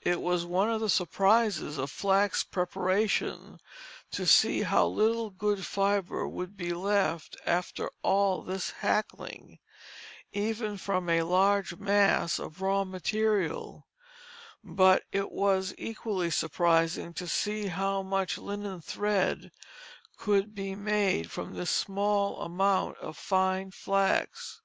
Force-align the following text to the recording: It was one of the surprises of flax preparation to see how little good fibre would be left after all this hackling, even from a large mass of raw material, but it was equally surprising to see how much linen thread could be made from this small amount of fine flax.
It 0.00 0.22
was 0.22 0.46
one 0.46 0.70
of 0.70 0.80
the 0.80 0.88
surprises 0.88 1.76
of 1.76 1.90
flax 1.90 2.42
preparation 2.42 3.60
to 4.10 4.24
see 4.26 4.62
how 4.62 4.86
little 4.86 5.28
good 5.28 5.66
fibre 5.66 6.26
would 6.26 6.56
be 6.56 6.72
left 6.72 7.36
after 7.44 7.90
all 8.02 8.40
this 8.40 8.70
hackling, 8.80 9.58
even 10.32 10.78
from 10.78 11.10
a 11.10 11.24
large 11.24 11.76
mass 11.76 12.38
of 12.38 12.62
raw 12.62 12.84
material, 12.84 13.86
but 14.64 15.02
it 15.12 15.30
was 15.30 15.74
equally 15.76 16.30
surprising 16.30 17.12
to 17.12 17.28
see 17.28 17.66
how 17.66 18.00
much 18.02 18.38
linen 18.38 18.80
thread 18.80 19.52
could 20.16 20.54
be 20.54 20.74
made 20.74 21.30
from 21.30 21.52
this 21.52 21.68
small 21.70 22.40
amount 22.40 22.96
of 22.96 23.14
fine 23.14 23.70
flax. 23.72 24.62